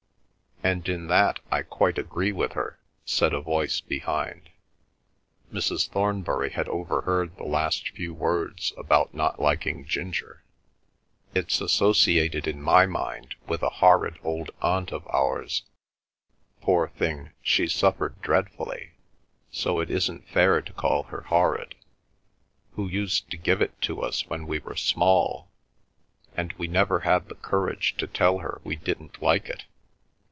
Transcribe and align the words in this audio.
"And 0.63 0.87
in 0.87 1.07
that 1.07 1.39
I 1.51 1.63
quite 1.63 1.97
agree 1.97 2.31
with 2.31 2.51
her," 2.53 2.77
said 3.03 3.33
a 3.33 3.41
voice 3.41 3.81
behind; 3.81 4.51
Mrs. 5.51 5.89
Thornbury 5.89 6.51
had 6.51 6.67
overheard 6.69 7.35
the 7.37 7.45
last 7.45 7.89
few 7.89 8.13
words 8.13 8.71
about 8.77 9.11
not 9.11 9.39
liking 9.41 9.85
ginger. 9.85 10.43
"It's 11.33 11.61
associated 11.61 12.47
in 12.47 12.61
my 12.61 12.85
mind 12.85 13.33
with 13.47 13.63
a 13.63 13.71
horrid 13.81 14.19
old 14.23 14.51
aunt 14.61 14.91
of 14.91 15.05
ours 15.07 15.63
(poor 16.61 16.89
thing, 16.89 17.31
she 17.41 17.67
suffered 17.67 18.21
dreadfully, 18.21 18.91
so 19.49 19.79
it 19.79 19.89
isn't 19.89 20.27
fair 20.29 20.61
to 20.61 20.73
call 20.73 21.03
her 21.05 21.21
horrid) 21.21 21.73
who 22.73 22.87
used 22.87 23.31
to 23.31 23.37
give 23.37 23.63
it 23.63 23.81
to 23.81 24.03
us 24.03 24.27
when 24.27 24.45
we 24.45 24.59
were 24.59 24.75
small, 24.75 25.49
and 26.37 26.53
we 26.53 26.67
never 26.67 26.99
had 26.99 27.29
the 27.29 27.35
courage 27.35 27.97
to 27.97 28.05
tell 28.05 28.37
her 28.37 28.61
we 28.63 28.75
didn't 28.75 29.23
like 29.23 29.49
it. 29.49 29.63